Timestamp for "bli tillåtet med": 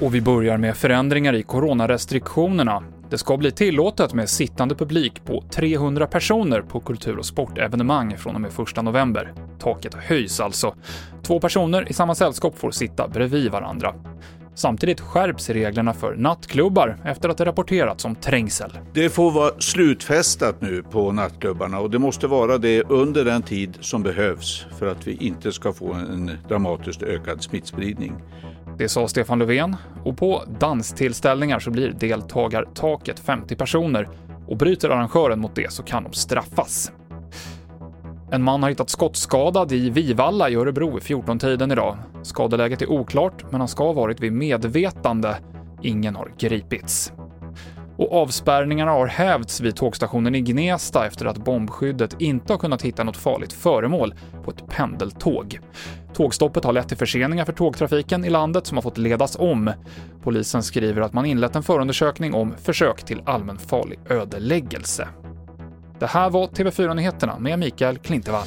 3.36-4.28